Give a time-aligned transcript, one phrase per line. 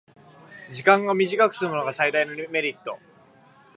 [0.71, 2.97] 時間が短くすむのが最大のメリット